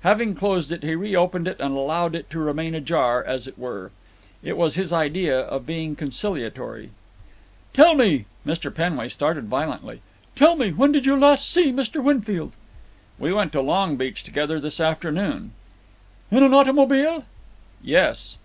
[0.00, 3.92] Having closed it, he reopened it and allowed it to remain ajar, as it were.
[4.42, 6.90] It was his idea of being conciliatory.
[7.72, 8.74] "Tell me." Mr.
[8.74, 10.00] Penway started violently.
[10.34, 12.02] "Tell me, when did you last see Mr.
[12.02, 12.50] Winfield?"
[13.16, 15.52] "We went to Long Beach together this afternoon."
[16.32, 17.22] "In an automobile?"
[17.80, 18.38] "Yes."